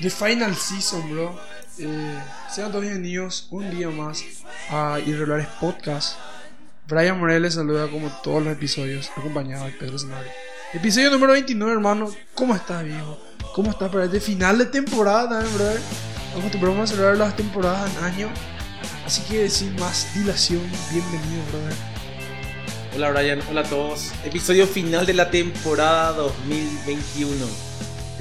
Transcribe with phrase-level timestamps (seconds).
[0.00, 1.38] The Final Season, bro.
[1.78, 2.18] Eh,
[2.50, 4.24] sean todos bienvenidos un día más
[4.68, 6.18] a Irregulares Podcast.
[6.88, 10.28] Brian Morales saluda como todos los episodios, acompañado de Pedro Zanari.
[10.72, 12.10] Episodio número 29, hermano.
[12.34, 13.18] ¿Cómo estás, viejo?
[13.54, 15.80] ¿Cómo estás para este final de temporada también, brother?
[16.60, 18.28] Vamos a celebrar las temporadas en año.
[19.06, 21.74] Así que sin más dilación, bienvenido, brother.
[22.96, 24.12] Hola Brian, hola a todos.
[24.24, 27.46] Episodio final de la temporada 2021.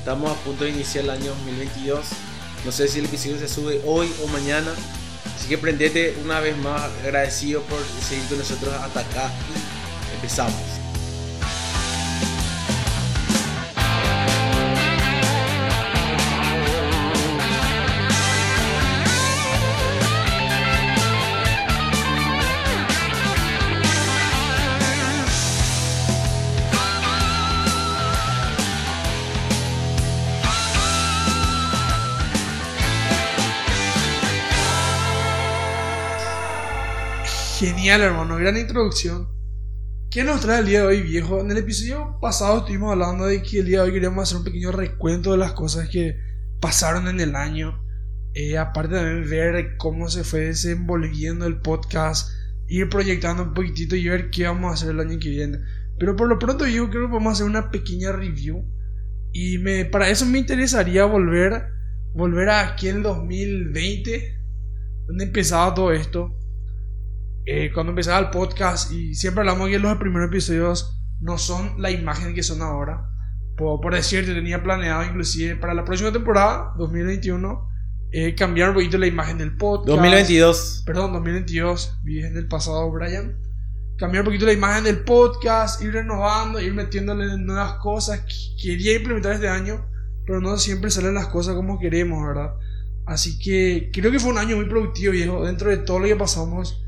[0.04, 2.06] Estamos a punto de iniciar el año 2022.
[2.66, 4.74] No sé si el episodio se sube hoy o mañana.
[5.34, 9.32] Así que prendete una vez más agradecido por seguir con nosotros hasta acá.
[10.16, 10.73] Empezamos.
[37.84, 39.28] Genial, hermano, gran introducción.
[40.10, 41.42] ¿Qué nos trae el día de hoy, viejo?
[41.42, 44.46] En el episodio pasado estuvimos hablando de que el día de hoy queríamos hacer un
[44.46, 46.18] pequeño recuento de las cosas que
[46.62, 47.84] pasaron en el año.
[48.36, 52.32] Eh, aparte también ver cómo se fue desenvolviendo el podcast,
[52.70, 55.60] ir proyectando un poquitito y ver qué vamos a hacer el año que viene.
[56.00, 58.66] Pero por lo pronto yo creo que vamos a hacer una pequeña review.
[59.34, 61.66] Y me, para eso me interesaría volver,
[62.14, 64.40] volver a aquí en el 2020,
[65.06, 66.34] donde empezaba todo esto
[67.46, 71.92] eh, cuando empezaba el podcast y siempre hablamos que los primeros episodios no son la
[71.92, 73.10] imagen que son ahora.
[73.58, 77.70] Por, por decirte, tenía planeado inclusive para la próxima temporada, 2021,
[78.12, 79.88] eh, cambiar un poquito la imagen del podcast.
[79.88, 80.84] 2022.
[80.86, 83.40] Perdón, 2022, bien del pasado, Brian.
[83.98, 88.96] Cambiar un poquito la imagen del podcast, ir renovando, ir metiéndole nuevas cosas que quería
[88.96, 89.86] implementar este año,
[90.26, 92.54] pero no siempre salen las cosas como queremos, ¿verdad?
[93.06, 95.46] Así que creo que fue un año muy productivo, viejo.
[95.46, 96.83] Dentro de todo lo que pasamos,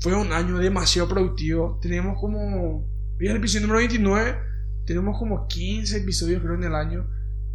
[0.00, 1.78] fue un año demasiado productivo.
[1.80, 2.88] Tenemos como.
[3.18, 4.38] Es el episodio número 29.
[4.84, 7.08] Tenemos como 15 episodios, creo, en el año.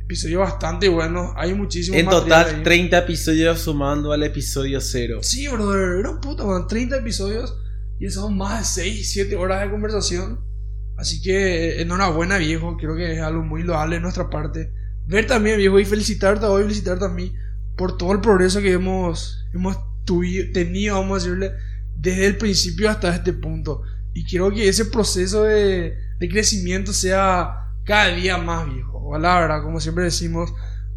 [0.03, 1.31] Episodios bastante buenos.
[1.38, 1.99] Hay muchísimos.
[1.99, 5.19] En total, 30 episodios sumando al episodio 0.
[5.21, 5.99] Sí, brother.
[5.99, 6.67] Era un puto, man.
[6.67, 7.57] 30 episodios.
[7.99, 10.43] Y son más de 6, 7 horas de conversación.
[10.97, 12.75] Así que enhorabuena, viejo.
[12.77, 14.73] Creo que es algo muy loable de nuestra parte.
[15.05, 17.33] Ver también, viejo, y felicitarte hoy, felicitarte a mí
[17.75, 19.77] por todo el progreso que hemos, hemos
[20.53, 21.51] tenido, vamos a decirle
[22.01, 23.84] desde el principio hasta este punto.
[24.13, 29.01] Y quiero que ese proceso de, crecimiento sea cada día más viejo.
[29.06, 29.63] Ojalá, ¿verdad?
[29.63, 30.51] Como siempre decimos,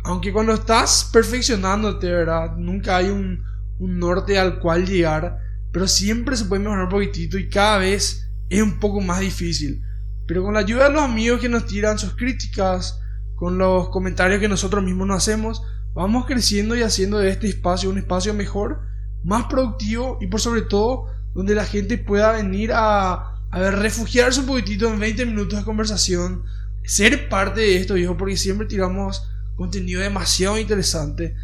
[0.04, 2.56] aunque cuando estás perfeccionándote, ¿verdad?
[2.56, 3.44] Nunca hay un,
[3.78, 5.38] un norte al cual llegar,
[5.72, 9.82] pero siempre se puede mejorar un poquitito y cada vez es un poco más difícil.
[10.26, 13.00] Pero con la ayuda de los amigos que nos tiran sus críticas,
[13.34, 15.62] con los comentarios que nosotros mismos nos hacemos,
[15.92, 18.93] vamos creciendo y haciendo de este espacio un espacio mejor
[19.24, 24.40] más productivo y por sobre todo donde la gente pueda venir a, a ver, refugiarse
[24.40, 26.44] un poquitito en 20 minutos de conversación,
[26.84, 31.34] ser parte de esto, viejo, porque siempre tiramos contenido demasiado interesante.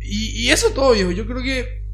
[0.00, 1.10] Y, y eso todo, viejo.
[1.10, 1.84] Yo creo que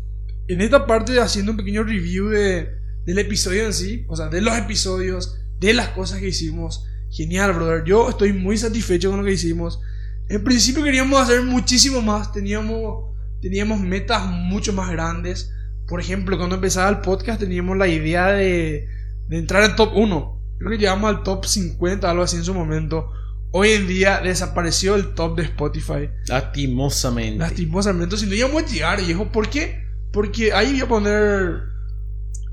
[0.48, 4.28] en esta parte de haciendo un pequeño review de, del episodio en sí, o sea,
[4.28, 7.84] de los episodios, de las cosas que hicimos, genial, brother.
[7.84, 9.80] Yo estoy muy satisfecho con lo que hicimos.
[10.28, 13.13] En principio queríamos hacer muchísimo más, teníamos
[13.44, 15.52] teníamos metas mucho más grandes.
[15.86, 18.88] Por ejemplo, cuando empezaba el podcast teníamos la idea de,
[19.28, 20.42] de entrar al top 1.
[20.56, 23.12] Creo que llegamos al top 50, algo así en su momento.
[23.50, 26.08] Hoy en día desapareció el top de Spotify.
[26.26, 27.38] Lastimosamente.
[27.38, 28.04] Lastimosamente.
[28.04, 29.30] Entonces no íbamos a llegar, viejo.
[29.30, 29.84] ¿Por qué?
[30.10, 31.62] Porque ahí voy a poner.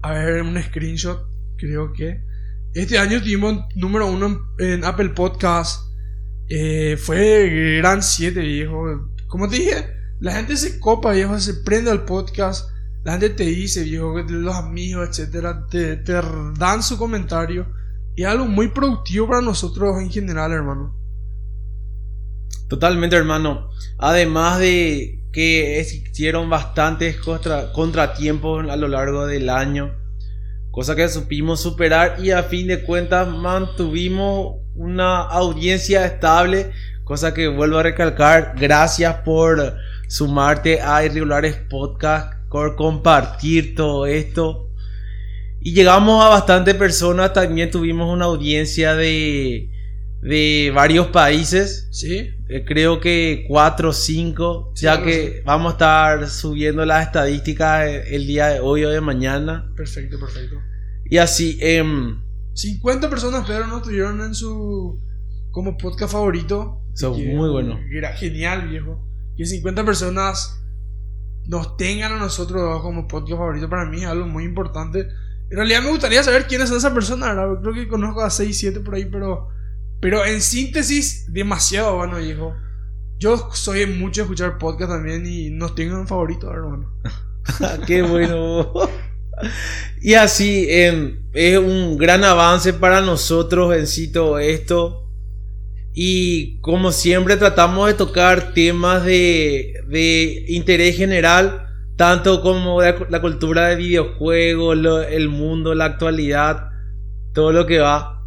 [0.02, 1.26] A ver, un screenshot.
[1.56, 2.20] Creo que.
[2.74, 5.86] Este año estuvimos número uno en, Apple Podcast.
[6.50, 9.10] Eh, fue gran 7, viejo.
[9.28, 12.70] Como te dije, la gente se copa, viejo, se prende al podcast.
[13.04, 16.14] La gente te dice, viejo, los amigos, etcétera, te, te
[16.60, 17.66] dan su comentario.
[18.16, 20.96] Y es algo muy productivo para nosotros en general, hermano.
[22.68, 23.72] Totalmente, hermano.
[23.98, 27.18] Además de que existieron bastantes
[27.74, 29.96] contratiempos a lo largo del año,
[30.70, 36.72] cosa que supimos superar y a fin de cuentas mantuvimos una audiencia estable,
[37.06, 39.80] cosa que vuelvo a recalcar, gracias por
[40.12, 44.70] sumarte a Irregulares Podcast, por compartir todo esto.
[45.62, 49.70] Y llegamos a bastantes personas, también tuvimos una audiencia de,
[50.22, 51.88] de varios países.
[51.92, 52.30] Sí.
[52.50, 58.28] Eh, creo que cuatro o cinco, ya que vamos a estar subiendo las estadísticas el
[58.28, 59.72] día de hoy o de mañana.
[59.78, 60.58] Perfecto, perfecto.
[61.06, 61.58] Y así...
[62.54, 65.00] 50 em, personas, pero no tuvieron en su
[65.52, 66.82] como podcast favorito.
[66.96, 67.80] Son muy buenos.
[67.90, 69.08] Era genial, viejo.
[69.38, 70.62] Que 50 personas
[71.48, 75.08] nos tengan a nosotros como podcast favorito para mí es algo muy importante.
[75.50, 78.80] En realidad me gustaría saber quiénes son esas personas, creo que conozco a 6, 7
[78.80, 79.50] por ahí, pero,
[80.00, 82.56] pero en síntesis, demasiado bueno, hijo.
[83.18, 86.94] Yo soy mucho de escuchar podcast también y nos tengo un favorito, hermano.
[87.86, 88.72] Qué bueno.
[90.02, 93.86] y así, em, es un gran avance para nosotros en
[94.40, 95.11] esto.
[95.94, 101.68] Y como siempre tratamos de tocar temas de, de interés general,
[101.98, 104.78] tanto como la, cultura de videojuegos,
[105.10, 106.70] el mundo, la actualidad,
[107.34, 108.24] todo lo que va.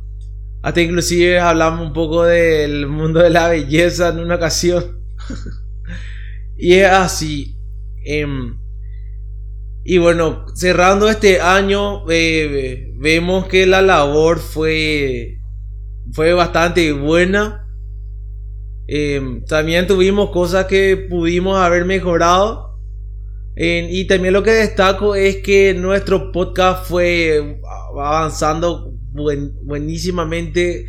[0.63, 5.01] Hasta inclusive hablamos un poco del mundo de la belleza en una ocasión.
[6.57, 7.57] y es así.
[8.05, 8.59] Em,
[9.85, 15.41] y bueno, cerrando este año, eh, vemos que la labor fue,
[16.13, 17.67] fue bastante buena.
[18.87, 22.73] Em, también tuvimos cosas que pudimos haber mejorado.
[23.57, 27.61] y también lo que destaco es que nuestro podcast fue
[27.97, 30.87] avanzando buenísimamente.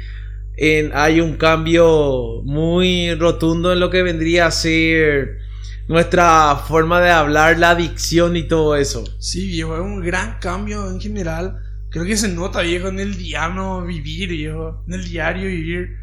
[0.94, 5.46] hay un cambio muy rotundo en lo que vendría a ser
[5.88, 9.04] nuestra forma de hablar, la dicción y todo eso.
[9.20, 11.62] Sí, viejo, es un gran cambio en general.
[11.96, 15.96] Creo que se nota, viejo, en el diario vivir, viejo, en el diario vivir.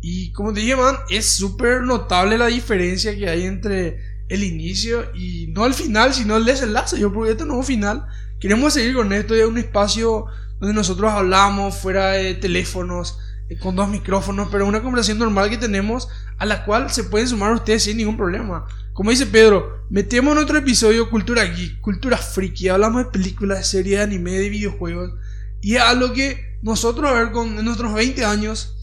[0.00, 3.98] Y como te dije, man, es súper notable la diferencia que hay entre
[4.28, 7.00] el inicio y no al final, sino el desenlace.
[7.00, 8.06] Yo, porque este nuevo final,
[8.38, 9.34] queremos seguir con esto.
[9.34, 10.26] Es un espacio
[10.60, 13.18] donde nosotros hablamos fuera de teléfonos,
[13.48, 16.06] eh, con dos micrófonos, pero una conversación normal que tenemos
[16.38, 18.68] a la cual se pueden sumar ustedes sin ningún problema.
[18.92, 23.64] Como dice Pedro, metemos en otro episodio cultura geek, cultura friki, hablamos de películas, de
[23.64, 25.10] series, de anime, de videojuegos,
[25.60, 28.76] y es algo que nosotros, a ver, con nuestros 20 años,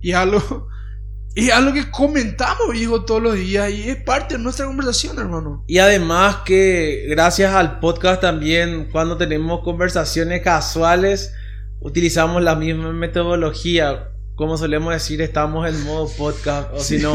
[0.00, 0.68] y es algo,
[1.34, 5.64] es algo que comentamos, viejo, todos los días, y es parte de nuestra conversación, hermano.
[5.66, 11.32] Y además que gracias al podcast también, cuando tenemos conversaciones casuales,
[11.80, 14.10] utilizamos la misma metodología
[14.40, 16.70] como solemos decir, estamos en modo podcast.
[16.72, 17.12] O si no,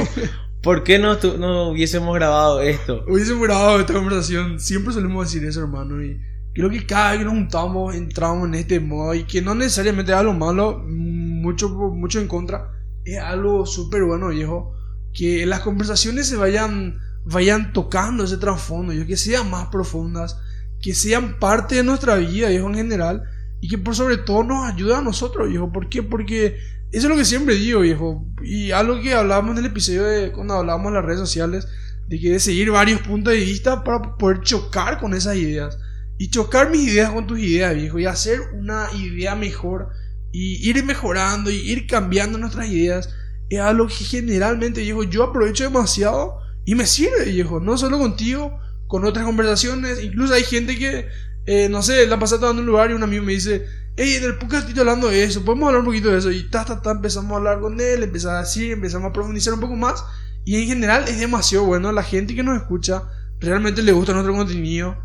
[0.61, 3.03] ¿por qué no, no hubiésemos grabado esto?
[3.07, 4.59] Hubiésemos grabado esta conversación.
[4.59, 6.03] Siempre solemos decir eso, hermano.
[6.03, 6.21] Y
[6.55, 9.13] creo que cada vez que nos juntamos, entramos en este modo.
[9.13, 12.71] Y que no necesariamente es algo malo, mucho, mucho en contra.
[13.03, 14.73] Es algo súper bueno, viejo.
[15.13, 20.39] Que las conversaciones se vayan, vayan tocando ese trasfondo, que sean más profundas.
[20.81, 23.23] Que sean parte de nuestra vida, viejo, en general.
[23.59, 25.73] Y que por sobre todo nos ayuda a nosotros, viejo.
[25.73, 26.03] ¿Por qué?
[26.03, 26.57] Porque
[26.91, 28.25] eso es lo que siempre digo, viejo.
[28.41, 31.67] Y algo que hablábamos en el episodio de cuando hablábamos en las redes sociales,
[32.07, 35.77] de que de seguir varios puntos de vista para poder chocar con esas ideas.
[36.17, 37.99] Y chocar mis ideas con tus ideas, viejo.
[37.99, 39.89] Y hacer una idea mejor.
[40.31, 43.09] Y ir mejorando y ir cambiando nuestras ideas.
[43.49, 46.39] Es algo que generalmente, viejo, yo aprovecho demasiado.
[46.65, 47.59] Y me sirve, viejo.
[47.59, 50.03] No solo contigo, con otras conversaciones.
[50.03, 51.07] Incluso hay gente que,
[51.45, 53.65] eh, no sé, la pasada en un lugar y un amigo me dice
[53.97, 56.29] Ey, en el podcast estoy hablando de eso, podemos hablar un poquito de eso.
[56.29, 59.53] Y ta, ta, ta, empezamos a hablar con él, empezamos a decir, empezamos a profundizar
[59.53, 60.03] un poco más.
[60.43, 61.93] Y en general es demasiado bueno.
[61.93, 63.03] La gente que nos escucha
[63.39, 64.97] realmente le gusta nuestro contenido.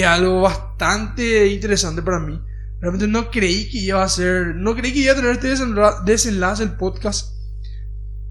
[0.00, 2.40] Es algo bastante interesante para mí.
[2.80, 5.54] Realmente no creí que iba a ser, no creí que iba a tener este
[6.04, 7.34] desenlace el podcast.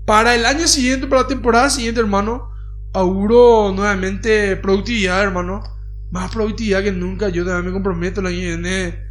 [0.06, 2.52] Para el año siguiente, para la temporada siguiente, hermano,
[2.94, 5.64] auguro nuevamente productividad, hermano.
[6.12, 7.30] Más productividad que nunca.
[7.30, 9.06] Yo también me comprometo el año que viene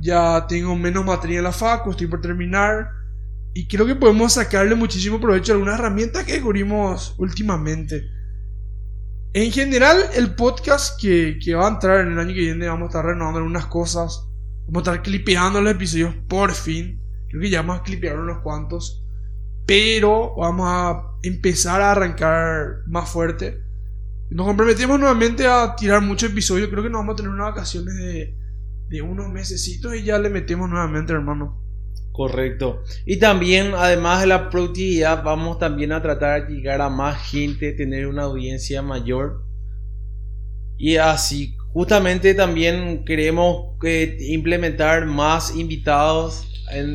[0.00, 2.90] ya tengo menos materia en la facu, estoy por terminar.
[3.54, 8.10] Y creo que podemos sacarle muchísimo provecho a algunas herramientas que descubrimos últimamente.
[9.32, 12.84] En general, el podcast que, que, va a entrar en el año que viene, vamos
[12.84, 14.28] a estar renovando algunas cosas.
[14.66, 17.00] Vamos a estar clipeando los episodios por fin.
[17.28, 19.04] Creo que ya vamos a clipear unos cuantos.
[19.66, 23.62] Pero vamos a empezar a arrancar más fuerte.
[24.30, 26.68] Nos comprometemos nuevamente a tirar muchos episodios.
[26.70, 28.46] Creo que nos vamos a tener unas vacaciones de
[28.88, 31.60] de unos mesecitos y ya le metemos nuevamente, hermano.
[32.16, 32.82] Correcto.
[33.04, 37.72] Y también, además de la productividad, vamos también a tratar de llegar a más gente,
[37.72, 39.44] tener una audiencia mayor.
[40.78, 46.48] Y así, justamente también queremos que implementar más invitados.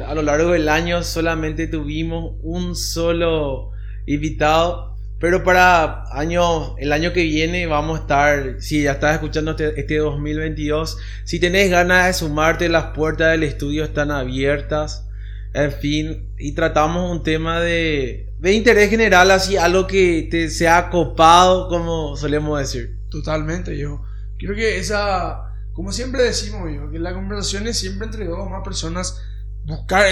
[0.07, 3.73] a lo largo del año solamente tuvimos un solo
[4.07, 9.51] invitado pero para año, el año que viene vamos a estar, si ya estás escuchando
[9.51, 15.07] este, este 2022, si tenés ganas de sumarte, las puertas del estudio están abiertas.
[15.53, 20.89] En fin, y tratamos un tema de, de interés general, así algo que te sea
[20.89, 22.97] copado, como solemos decir.
[23.09, 24.01] Totalmente, yo.
[24.37, 28.49] Creo que esa, como siempre decimos, yo, que la conversación es siempre entre dos o
[28.49, 29.21] más personas
[29.63, 30.07] buscar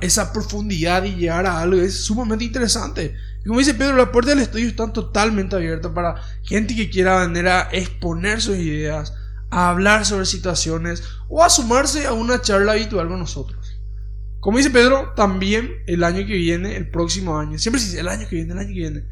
[0.00, 3.14] esa profundidad y llegar a algo es sumamente interesante.
[3.44, 7.26] Y como dice Pedro, las puertas del estudio están totalmente abiertas para gente que quiera
[7.26, 9.14] venir a exponer sus ideas,
[9.50, 13.73] a hablar sobre situaciones o a sumarse a una charla habitual con nosotros.
[14.44, 18.08] Como dice Pedro, también el año que viene, el próximo año, siempre se dice el
[18.08, 19.04] año que viene, el año que viene,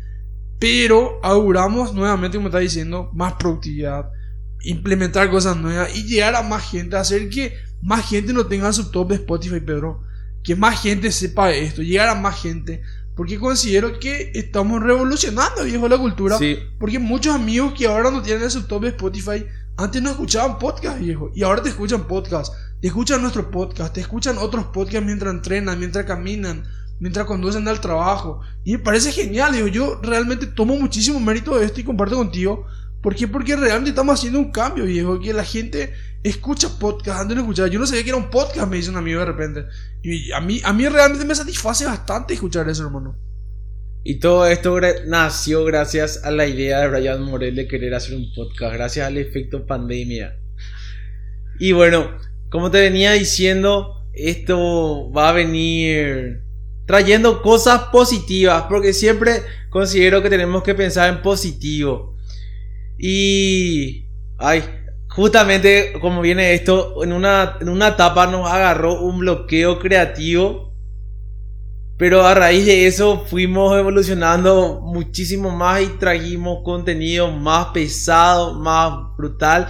[0.59, 4.11] pero auguramos nuevamente, como está diciendo, más productividad,
[4.61, 8.91] implementar cosas nuevas y llegar a más gente, hacer que más gente no tenga su
[8.91, 10.03] top de Spotify, Pedro.
[10.45, 12.83] Que más gente sepa esto, llegar a más gente.
[13.17, 16.37] Porque considero que estamos revolucionando, viejo, la cultura.
[16.79, 19.47] Porque muchos amigos que ahora no tienen su top de Spotify,
[19.79, 21.31] antes no escuchaban podcast, viejo.
[21.35, 22.53] Y ahora te escuchan podcast.
[22.83, 26.65] Escuchan nuestro podcast, escuchan otros podcasts mientras entrenan, mientras caminan,
[26.99, 28.41] mientras conducen al trabajo.
[28.65, 32.67] Y me parece genial, digo, yo realmente tomo muchísimo mérito de esto y comparto contigo.
[33.01, 33.29] ¿Por qué?
[33.29, 35.21] Porque realmente estamos haciendo un cambio, viejo.
[35.21, 35.93] Que la gente
[36.25, 37.71] escucha podcast antes de escuchar.
[37.71, 39.65] Yo no sabía que era un podcast, me dice un amigo de repente.
[40.03, 43.17] Y a mí, a mí realmente me satisface bastante escuchar eso, hermano.
[44.03, 48.33] Y todo esto nació gracias a la idea de Brian Morel de querer hacer un
[48.35, 50.37] podcast, gracias al efecto pandemia.
[51.61, 52.19] Y bueno,
[52.53, 56.43] como te venía diciendo, esto va a venir
[56.85, 62.15] trayendo cosas positivas, porque siempre considero que tenemos que pensar en positivo.
[62.99, 64.05] Y.
[64.37, 64.63] Ay,
[65.09, 70.75] justamente como viene esto, en una, en una etapa nos agarró un bloqueo creativo.
[71.97, 79.17] Pero a raíz de eso fuimos evolucionando muchísimo más y trajimos contenido más pesado, más
[79.17, 79.69] brutal.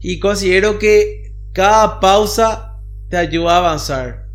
[0.00, 1.23] Y considero que
[1.54, 4.26] cada pausa te ayuda a avanzar.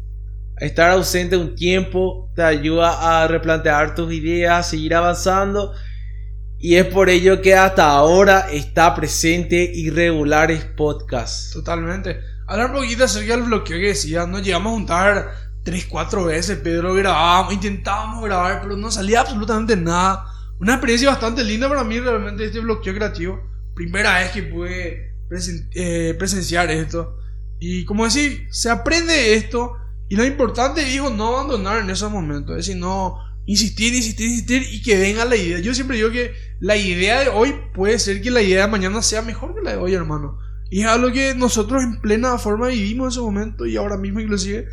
[0.58, 5.74] Estar ausente un tiempo te ayuda a replantear tus ideas, seguir avanzando
[6.58, 11.52] y es por ello que hasta ahora está presente Irregulares Podcast.
[11.54, 12.22] Totalmente.
[12.48, 15.32] Hablar un poquito acerca del bloqueo que decía, nos llegamos a juntar
[15.64, 20.26] 3, 4 veces, Pedro grabábamos, intentábamos grabar, pero no salía absolutamente nada.
[20.60, 23.42] Una experiencia bastante linda para mí realmente este bloqueo creativo.
[23.76, 27.18] Primera vez que pude eh, presenciar esto.
[27.60, 29.76] Y como decir, se aprende esto
[30.08, 32.58] y lo importante, dijo, no abandonar en esos momentos.
[32.58, 35.60] Es decir, no insistir, insistir, insistir y que venga la idea.
[35.60, 39.02] Yo siempre digo que la idea de hoy puede ser que la idea de mañana
[39.02, 40.38] sea mejor que la de hoy, hermano.
[40.70, 44.20] Y es algo que nosotros en plena forma vivimos en ese momento y ahora mismo
[44.20, 44.68] inclusive.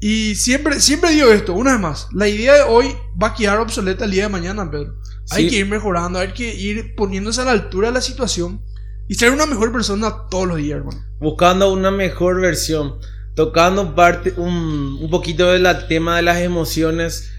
[0.00, 3.58] Y siempre, siempre digo esto, una vez más, la idea de hoy va a quedar
[3.58, 5.00] obsoleta el día de mañana, Pedro.
[5.30, 8.62] Hay que ir mejorando, hay que ir poniéndose a la altura de la situación
[9.08, 11.04] y ser una mejor persona todos los días, hermano.
[11.18, 12.98] Buscando una mejor versión,
[13.34, 17.32] tocando parte, un, un poquito del tema de las emociones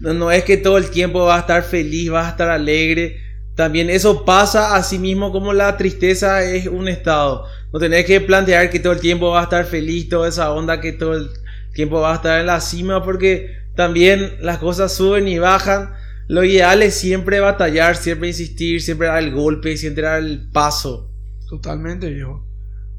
[0.00, 3.20] no, es que todo el tiempo vas a estar feliz, vas a estar alegre.
[3.54, 7.46] También eso pasa así mismo como la tristeza es un estado.
[7.72, 10.80] No tenés que plantear que todo el tiempo vas a estar feliz, toda esa onda
[10.80, 11.30] que todo el
[11.74, 15.94] tiempo vas a estar en la cima, porque también las cosas suben y bajan.
[16.28, 21.10] Lo ideal es siempre batallar, siempre insistir, siempre dar el golpe, siempre dar el paso.
[21.48, 22.46] Totalmente, viejo.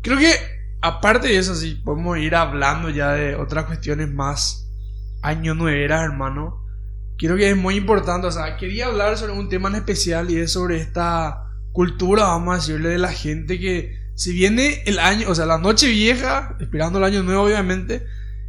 [0.02, 0.34] Creo que
[0.82, 4.68] aparte de eso, sí, podemos ir hablando ya de otras cuestiones más
[5.22, 6.70] año nuevo, hermano
[7.20, 10.38] quiero que es muy importante, o sea, quería hablar sobre un tema en especial y
[10.38, 11.44] es sobre esta
[11.74, 15.58] cultura, vamos a decirle, de la gente que si viene el año, o sea, la
[15.58, 18.06] noche vieja, esperando el año nuevo obviamente,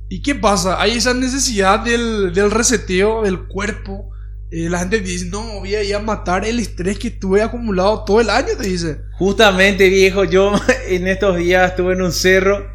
[0.08, 0.80] ¿y qué pasa?
[0.80, 4.10] Hay esa necesidad del, del reseteo del cuerpo.
[4.50, 8.04] Eh, la gente dice, no, voy a ir a matar el estrés que tuve acumulado
[8.04, 8.98] todo el año, te dice.
[9.12, 10.52] Justamente, viejo, yo
[10.88, 12.66] en estos días estuve en un cerro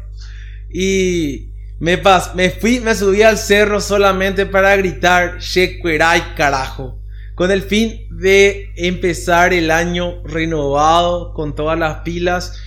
[0.70, 6.98] y me, pas, me fui, me subí al cerro solamente para gritar Shekuerai carajo.
[7.34, 12.58] Con el fin de empezar el año renovado, con todas las pilas,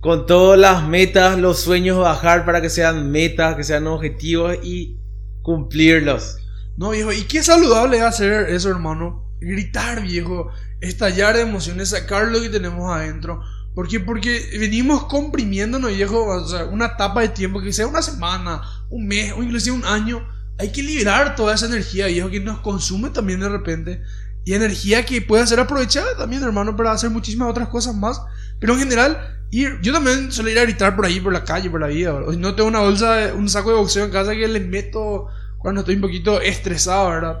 [0.00, 4.96] con todas las metas, los sueños bajar para que sean metas, que sean objetivos y
[5.42, 6.38] cumplirlos.
[6.76, 9.24] No, viejo, y qué saludable hacer eso, hermano.
[9.40, 13.40] Gritar, viejo, estallar de emociones, sacar lo que tenemos adentro.
[13.74, 14.00] ¿Por qué?
[14.00, 19.06] Porque venimos comprimiéndonos, viejo, o sea, una etapa de tiempo, que sea una semana, un
[19.06, 20.26] mes o inclusive un año.
[20.58, 24.02] Hay que liberar toda esa energía, viejo, que nos consume también de repente.
[24.44, 28.20] Y energía que puede ser aprovechada también, hermano, para hacer muchísimas otras cosas más.
[28.60, 31.68] Pero en general, ir, yo también suelo ir a gritar por ahí, por la calle,
[31.68, 32.14] por la vida.
[32.14, 35.26] O no tengo una bolsa, un saco de boxeo en casa que le meto
[35.58, 37.40] cuando estoy un poquito estresado, ¿verdad?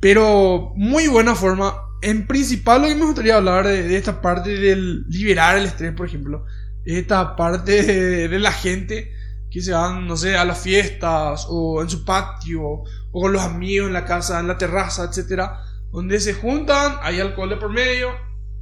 [0.00, 5.06] Pero muy buena forma en principal lo que me gustaría hablar de, esta parte del
[5.08, 6.44] liberar el estrés, por ejemplo,
[6.84, 9.12] esta parte de, la gente
[9.50, 13.42] que se van, no sé, a las fiestas o en su patio o con los
[13.42, 17.72] amigos en la casa, en la terraza, etcétera, donde se juntan, hay alcohol de por
[17.72, 18.10] medio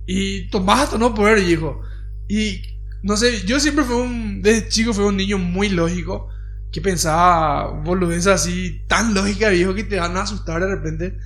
[0.06, 1.80] y tomas hasta no poder, hijo.
[2.28, 2.62] Y
[3.02, 6.28] no sé, yo siempre fui un, desde chico fui un niño muy lógico
[6.74, 11.16] que pensaba boludeces así tan lógica, viejo, que te van a asustar de repente.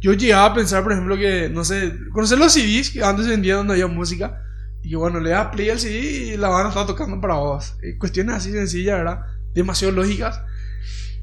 [0.00, 3.58] Yo llegaba a pensar, por ejemplo, que, no sé, conocer los CDs que antes vendían
[3.58, 4.42] donde había música.
[4.82, 7.76] Y bueno, le das play al CD y la banda estaba tocando para vos.
[7.84, 9.20] Eh, Cuestiones así sencillas, ¿verdad?
[9.54, 10.42] Demasiado lógicas.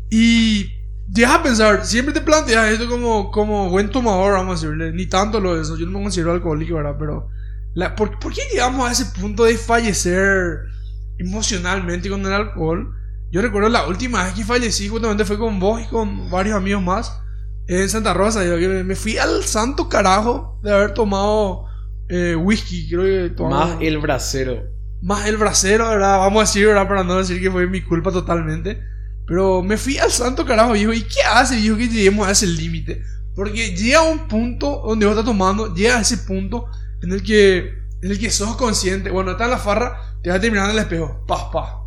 [0.09, 0.77] Y
[1.13, 4.93] llegas a pensar, siempre te planteas esto como, como buen tomador, vamos a decirle.
[4.93, 6.95] Ni tanto lo de eso, yo no me considero alcohólico, ¿verdad?
[6.97, 7.27] Pero,
[7.73, 10.69] la, ¿por, ¿por qué llegamos a ese punto de fallecer
[11.17, 13.02] emocionalmente con el alcohol?
[13.33, 16.83] Yo recuerdo la última vez que fallecí, justamente fue con vos y con varios amigos
[16.83, 17.19] más
[17.67, 18.45] en Santa Rosa.
[18.45, 21.65] Yo me fui al santo carajo de haber tomado
[22.09, 24.63] eh, whisky, creo que tomamos- Más el bracero.
[25.01, 26.19] más el bracero, ¿verdad?
[26.19, 26.87] Vamos a decir, ¿verdad?
[26.87, 28.79] Para no decir que fue mi culpa totalmente.
[29.25, 30.93] Pero me fui al santo carajo, viejo.
[30.93, 33.01] ¿Y qué hace, viejo, que lleguemos a ese límite?
[33.35, 36.67] Porque llega un punto donde vos estás tomando, llega a ese punto
[37.01, 37.57] en el que,
[38.03, 39.09] en el que sos consciente.
[39.09, 41.25] Bueno, está en la farra, te vas terminando en el espejo.
[41.25, 41.79] Pa, pa.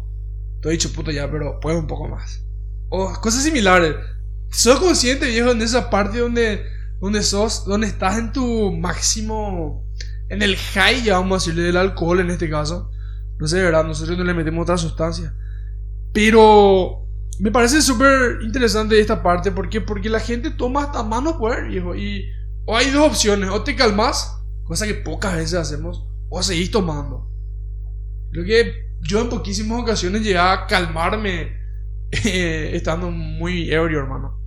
[0.67, 2.45] Te he dicho puto ya, pero puedo un poco más.
[2.89, 3.95] O cosas similares.
[4.51, 6.65] Sos consciente, viejo, en esa parte donde,
[7.01, 9.87] donde sos, donde estás en tu máximo,
[10.29, 12.91] en el high, ya vamos a decirle, del alcohol en este caso.
[13.39, 15.37] No sé, verdad, nosotros no le metemos otra sustancia.
[16.13, 17.07] Pero
[17.39, 19.53] me parece súper interesante esta parte.
[19.53, 19.81] ¿Por qué?
[19.81, 21.95] Porque la gente toma hasta más no poder, viejo.
[21.95, 22.25] Y
[22.65, 23.51] o hay dos opciones.
[23.51, 27.31] O te calmas, cosa que pocas veces hacemos, o seguís tomando.
[28.33, 31.53] Creo que yo en poquísimas ocasiones llegué a calmarme
[32.25, 34.41] eh, estando muy ebrio, hermano.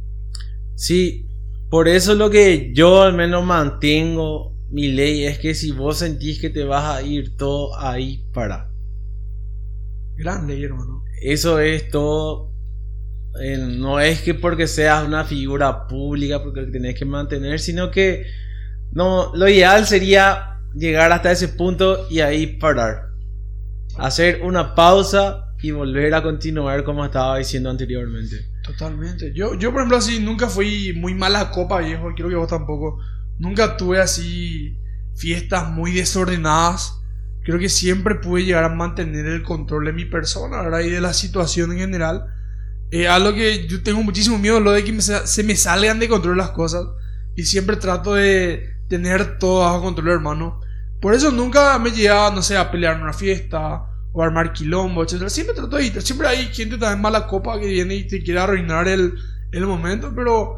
[0.76, 1.28] Sí,
[1.70, 6.40] por eso lo que yo al menos mantengo mi ley es que si vos sentís
[6.40, 8.70] que te vas a ir todo ahí para.
[10.16, 11.04] Gran ley, hermano.
[11.22, 12.54] Eso es todo.
[13.42, 18.26] eh, no es que porque seas una figura pública, porque tenés que mantener, sino que
[18.92, 23.09] no, lo ideal sería llegar hasta ese punto y ahí parar.
[24.00, 28.50] Hacer una pausa y volver a continuar como estaba diciendo anteriormente.
[28.64, 29.34] Totalmente.
[29.34, 32.10] Yo, yo, por ejemplo, así nunca fui muy mala copa, viejo.
[32.16, 33.00] Creo que vos tampoco.
[33.38, 34.78] Nunca tuve así
[35.16, 37.02] fiestas muy desordenadas.
[37.44, 40.82] Creo que siempre pude llegar a mantener el control de mi persona, ¿verdad?
[40.82, 42.26] Y de la situación en general.
[42.92, 46.08] Eh, algo que yo tengo muchísimo miedo, lo de que me se me salgan de
[46.08, 46.86] control las cosas.
[47.36, 50.62] Y siempre trato de tener todo bajo control, hermano.
[51.02, 55.04] Por eso nunca me llegaba, no sé, a pelear en una fiesta o armar quilombo,
[55.04, 55.28] etc.
[55.28, 56.02] Siempre trato de evitar.
[56.02, 59.14] Siempre hay gente también mala copa que viene y te quiere arruinar el,
[59.52, 60.58] el momento, pero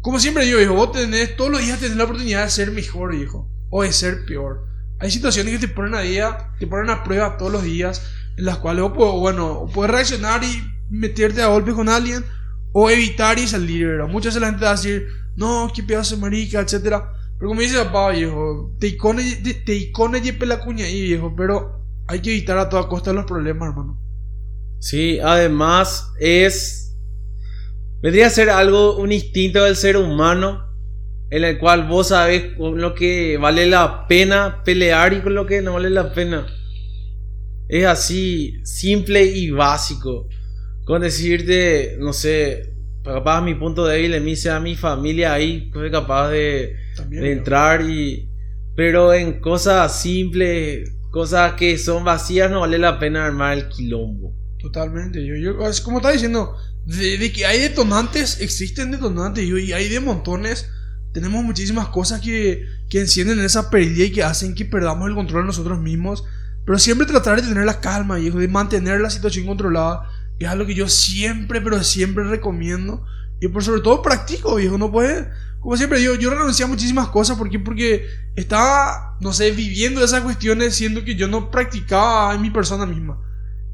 [0.00, 3.14] como siempre digo, hijo, vos tenés, todos los días tenés la oportunidad de ser mejor,
[3.14, 4.66] hijo, o de ser peor.
[5.00, 8.02] Hay situaciones que te ponen a día, te ponen a prueba todos los días,
[8.36, 12.24] en las cuales vos, bueno, puedes reaccionar y meterte a golpe con alguien,
[12.72, 14.06] o evitar y salir, ¿verdad?
[14.06, 17.12] Muchas veces la gente va a decir, no, qué pedazo de marica, etcétera.
[17.38, 21.34] Pero como dice papá, viejo, te icone, te, te icone yepe la cuña ahí, viejo,
[21.36, 24.00] pero hay que evitar a toda costa los problemas, hermano.
[24.78, 26.96] Sí, además es.
[28.02, 30.66] Vendría a ser algo, un instinto del ser humano,
[31.30, 35.46] en el cual vos sabés con lo que vale la pena pelear y con lo
[35.46, 36.46] que no vale la pena.
[37.68, 40.28] Es así, simple y básico.
[40.84, 45.90] Con decirte, no sé, capaz mi punto débil en mí sea mi familia, ahí soy
[45.90, 48.30] capaz de, También, de entrar y.
[48.76, 54.36] Pero en cosas simples, cosas que son vacías, no vale la pena armar el quilombo.
[54.60, 59.88] Totalmente, yo, yo, es como estaba diciendo, de, que hay detonantes, existen detonantes y hay
[59.88, 60.68] de montones.
[61.14, 65.44] Tenemos muchísimas cosas que, que encienden esa pérdida y que hacen que perdamos el control
[65.44, 66.22] de nosotros mismos.
[66.66, 70.10] Pero siempre tratar de tener la calma, viejo, de mantener la situación controlada.
[70.38, 73.06] Es algo que yo siempre, pero siempre recomiendo.
[73.40, 74.78] Y por sobre todo practico, viejo.
[74.78, 75.28] No puede,
[75.60, 77.36] como siempre digo, yo renuncié a muchísimas cosas.
[77.36, 77.58] ¿Por qué?
[77.58, 82.86] Porque estaba, no sé, viviendo esas cuestiones, siendo que yo no practicaba en mi persona
[82.86, 83.22] misma.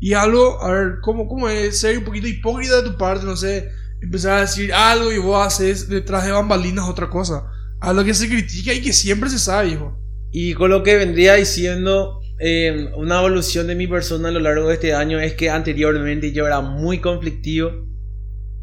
[0.01, 3.25] Y algo, a ver, ¿cómo, cómo es ser un poquito hipócrita de tu parte?
[3.25, 3.70] No sé,
[4.01, 7.44] empezar a decir algo y vos haces detrás de bambalinas otra cosa.
[7.81, 9.98] A lo que se critica y que siempre se sabe, hijo.
[10.33, 14.66] Y con lo que vendría diciendo, eh, una evolución de mi persona a lo largo
[14.66, 17.87] de este año es que anteriormente yo era muy conflictivo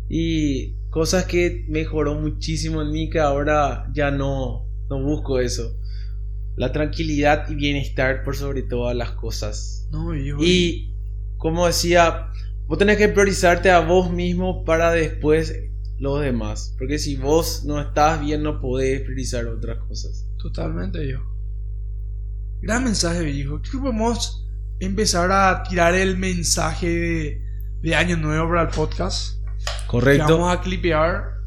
[0.10, 5.78] y cosas que mejoró muchísimo en mí que ahora ya no, no busco eso.
[6.56, 9.88] La tranquilidad y bienestar por sobre todas las cosas.
[9.92, 10.40] No, hijo.
[10.42, 10.96] Y
[11.38, 12.32] como decía,
[12.68, 15.56] vos tenés que priorizarte a vos mismo para después
[16.00, 16.76] los demás.
[16.78, 20.28] Porque si vos no estás bien no podés priorizar otras cosas.
[20.38, 21.24] Totalmente, hijo.
[22.62, 23.62] Gran mensaje, viejo.
[23.62, 24.46] Creo que podemos
[24.80, 27.42] empezar a tirar el mensaje de,
[27.82, 29.39] de Año Nuevo para el podcast.
[29.66, 30.38] Que Correcto.
[30.38, 31.40] vamos a clipear.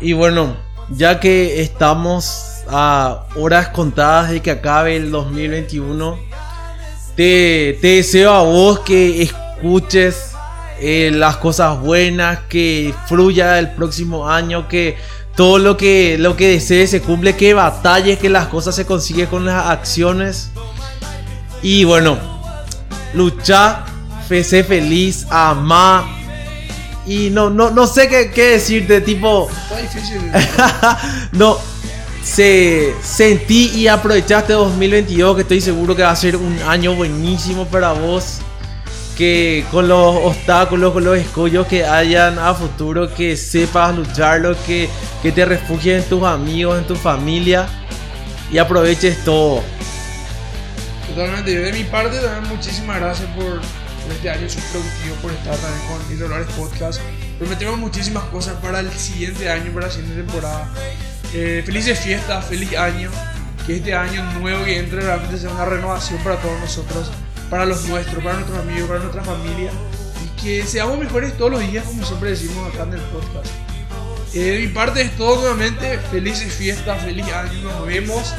[0.00, 0.56] Y bueno,
[0.90, 6.18] ya que estamos a horas contadas de que acabe el 2021,
[7.16, 10.32] te, te deseo a vos que escuches
[10.80, 14.96] eh, las cosas buenas, que fluya el próximo año, que
[15.36, 19.26] todo lo que, lo que desees se cumple, que batalles, que las cosas se consiguen
[19.26, 20.50] con las acciones.
[21.62, 22.18] Y bueno,
[23.14, 23.84] lucha,
[24.28, 26.21] sé feliz, ama.
[27.06, 29.48] Y no, no, no sé qué, qué decirte, tipo.
[29.50, 30.20] Está difícil.
[31.32, 31.58] no,
[32.22, 37.66] se sentí y aprovechaste 2022, que estoy seguro que va a ser un año buenísimo
[37.66, 38.38] para vos.
[39.16, 44.88] Que con los obstáculos, con los escollos que hayan a futuro, que sepas lucharlo, que,
[45.22, 47.66] que te refugies en tus amigos, en tu familia
[48.50, 49.62] y aproveches todo.
[51.08, 51.58] Totalmente.
[51.58, 53.60] De mi parte, también muchísimas gracias por,
[54.10, 57.00] este año productivo, por estar también con Dólares Podcast.
[57.38, 60.68] Prometemos muchísimas cosas para el siguiente año, para la siguiente temporada.
[61.34, 63.10] Eh, felices fiestas, feliz año.
[63.66, 67.10] Que este año nuevo que entre realmente sea una renovación para todos nosotros,
[67.48, 69.70] para los nuestros, para nuestros amigos, para nuestra familia.
[70.24, 73.46] Y que seamos mejores todos los días, como siempre decimos acá en el podcast.
[74.34, 75.98] Eh, de mi parte es todo nuevamente.
[76.10, 77.62] Felices fiestas, feliz año.
[77.62, 78.34] Nos vemos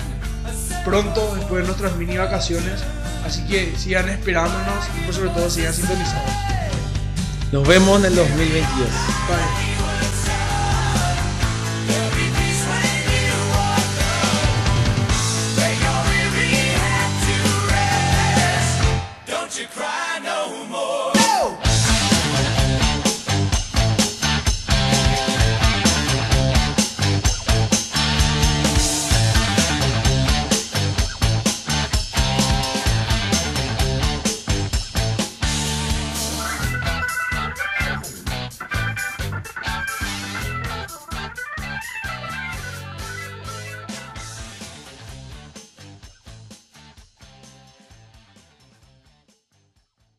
[0.84, 2.82] pronto después de nuestras mini vacaciones.
[3.26, 6.32] Así que sigan esperándonos y por sobre todo sigan sintonizados.
[7.52, 8.90] Nos vemos en el 2022.
[9.28, 9.62] Bye.